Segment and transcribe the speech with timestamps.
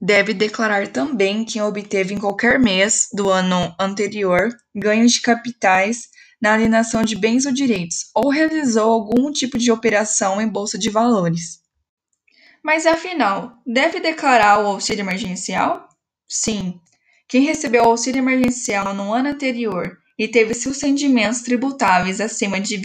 [0.00, 6.08] Deve declarar também quem obteve em qualquer mês do ano anterior ganhos de capitais
[6.40, 10.88] na alienação de bens ou direitos, ou realizou algum tipo de operação em bolsa de
[10.88, 11.58] valores.
[12.62, 15.88] Mas afinal, deve declarar o auxílio emergencial?
[16.28, 16.80] Sim.
[17.26, 22.76] Quem recebeu o auxílio emergencial no ano anterior e teve seus rendimentos tributáveis acima de
[22.76, 22.82] R$